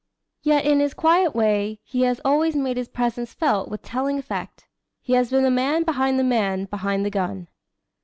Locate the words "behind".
5.83-6.17, 6.65-7.05